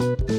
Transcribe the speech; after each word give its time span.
thank 0.00 0.20
you 0.20 0.29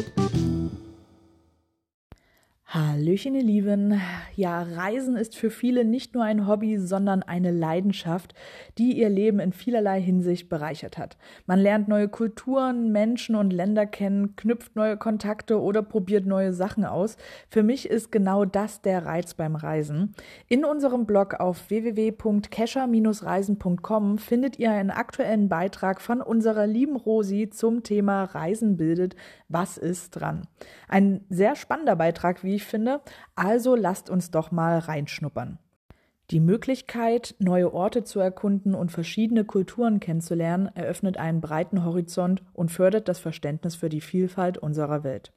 Hallöchen, 2.73 3.35
ihr 3.35 3.43
Lieben. 3.43 3.99
Ja, 4.33 4.61
Reisen 4.61 5.17
ist 5.17 5.35
für 5.35 5.49
viele 5.49 5.83
nicht 5.83 6.13
nur 6.13 6.23
ein 6.23 6.47
Hobby, 6.47 6.77
sondern 6.77 7.21
eine 7.21 7.51
Leidenschaft, 7.51 8.33
die 8.77 8.97
ihr 8.97 9.09
Leben 9.09 9.41
in 9.41 9.51
vielerlei 9.51 9.99
Hinsicht 9.99 10.47
bereichert 10.47 10.97
hat. 10.97 11.17
Man 11.45 11.59
lernt 11.59 11.89
neue 11.89 12.07
Kulturen, 12.07 12.93
Menschen 12.93 13.35
und 13.35 13.51
Länder 13.51 13.85
kennen, 13.85 14.37
knüpft 14.37 14.77
neue 14.77 14.95
Kontakte 14.95 15.59
oder 15.59 15.83
probiert 15.83 16.25
neue 16.25 16.53
Sachen 16.53 16.85
aus. 16.85 17.17
Für 17.49 17.61
mich 17.61 17.89
ist 17.89 18.09
genau 18.09 18.45
das 18.45 18.81
der 18.81 19.05
Reiz 19.05 19.33
beim 19.33 19.57
Reisen. 19.57 20.15
In 20.47 20.63
unserem 20.63 21.05
Blog 21.05 21.41
auf 21.41 21.69
www.kescher-reisen.com 21.69 24.17
findet 24.17 24.59
ihr 24.59 24.71
einen 24.71 24.91
aktuellen 24.91 25.49
Beitrag 25.49 25.99
von 25.99 26.21
unserer 26.21 26.67
lieben 26.67 26.95
Rosi 26.95 27.49
zum 27.49 27.83
Thema 27.83 28.23
Reisen 28.23 28.77
bildet. 28.77 29.17
Was 29.49 29.77
ist 29.77 30.11
dran? 30.11 30.47
Ein 30.87 31.25
sehr 31.29 31.57
spannender 31.57 31.97
Beitrag, 31.97 32.45
wie 32.45 32.55
ich 32.55 32.60
finde. 32.63 33.01
Also 33.35 33.75
lasst 33.75 34.09
uns 34.09 34.31
doch 34.31 34.51
mal 34.51 34.79
reinschnuppern. 34.79 35.59
Die 36.31 36.39
Möglichkeit, 36.39 37.35
neue 37.39 37.73
Orte 37.73 38.05
zu 38.05 38.21
erkunden 38.21 38.73
und 38.73 38.89
verschiedene 38.89 39.43
Kulturen 39.43 39.99
kennenzulernen, 39.99 40.69
eröffnet 40.75 41.17
einen 41.17 41.41
breiten 41.41 41.83
Horizont 41.83 42.41
und 42.53 42.71
fördert 42.71 43.09
das 43.09 43.19
Verständnis 43.19 43.75
für 43.75 43.89
die 43.89 43.99
Vielfalt 43.99 44.57
unserer 44.57 45.03
Welt. 45.03 45.33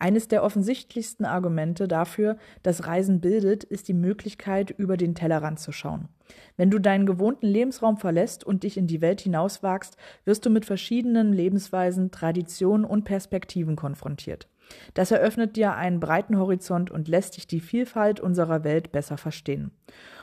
Eines 0.00 0.26
der 0.26 0.42
offensichtlichsten 0.42 1.24
Argumente 1.24 1.86
dafür, 1.86 2.36
dass 2.64 2.88
Reisen 2.88 3.20
bildet, 3.20 3.62
ist 3.62 3.86
die 3.86 3.94
Möglichkeit, 3.94 4.72
über 4.72 4.96
den 4.96 5.14
Tellerrand 5.14 5.60
zu 5.60 5.70
schauen. 5.70 6.08
Wenn 6.56 6.70
du 6.70 6.80
deinen 6.80 7.06
gewohnten 7.06 7.46
Lebensraum 7.46 7.96
verlässt 7.96 8.42
und 8.42 8.64
dich 8.64 8.76
in 8.76 8.88
die 8.88 9.00
Welt 9.00 9.20
hinauswagst, 9.20 9.96
wirst 10.24 10.44
du 10.44 10.50
mit 10.50 10.64
verschiedenen 10.64 11.32
Lebensweisen, 11.32 12.10
Traditionen 12.10 12.84
und 12.84 13.04
Perspektiven 13.04 13.76
konfrontiert. 13.76 14.48
Das 14.94 15.10
eröffnet 15.10 15.56
dir 15.56 15.74
einen 15.74 16.00
breiten 16.00 16.38
Horizont 16.38 16.90
und 16.90 17.08
lässt 17.08 17.36
dich 17.36 17.46
die 17.46 17.60
Vielfalt 17.60 18.20
unserer 18.20 18.64
Welt 18.64 18.92
besser 18.92 19.16
verstehen. 19.16 19.70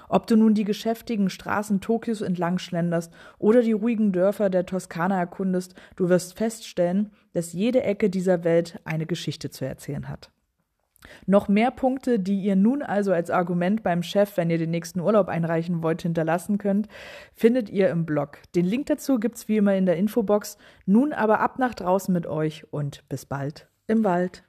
Ob 0.10 0.26
du 0.26 0.36
nun 0.36 0.56
die 0.56 0.64
geschäftigen 0.64 1.30
Straßen 1.30 1.82
Tokios 1.82 2.22
entlang 2.22 2.58
schlenderst 2.58 3.14
oder 3.38 3.62
die 3.62 3.74
ruhigen 3.74 4.12
Dörfer 4.12 4.50
der 4.50 4.66
Toskana 4.66 5.18
erkundest, 5.18 5.76
du 5.96 6.10
wirst 6.10 6.36
feststellen, 6.36 7.12
dass 7.34 7.54
jede 7.54 7.84
Ecke 7.84 8.10
dieser 8.10 8.44
Welt 8.44 8.80
eine 8.86 9.06
Geschichte 9.06 9.52
zu 9.52 9.66
erzählen 9.66 10.10
hat. 10.10 10.32
Noch 11.26 11.48
mehr 11.48 11.72
Punkte, 11.72 12.20
die 12.20 12.42
ihr 12.42 12.56
nun 12.56 12.82
also 12.82 13.14
als 13.14 13.30
Argument 13.30 13.84
beim 13.84 14.04
Chef, 14.04 14.36
wenn 14.36 14.50
ihr 14.50 14.58
den 14.58 14.72
nächsten 14.72 15.00
Urlaub 15.00 15.30
einreichen 15.30 15.82
wollt, 15.82 16.02
hinterlassen 16.02 16.58
könnt, 16.58 16.88
findet 17.34 17.70
ihr 17.70 17.90
im 17.90 18.06
Blog. 18.06 18.40
Den 18.56 18.66
Link 18.66 18.88
dazu 18.88 19.18
gibt's 19.18 19.48
wie 19.48 19.58
immer 19.58 19.76
in 19.76 19.86
der 19.86 19.96
Infobox. 19.96 20.58
Nun 20.86 21.14
aber 21.14 21.40
ab 21.40 21.58
nach 21.58 21.74
draußen 21.74 22.14
mit 22.14 22.28
euch 22.28 22.66
und 22.74 23.08
bis 23.08 23.26
bald 23.26 23.70
im 23.90 24.04
Wald. 24.04 24.44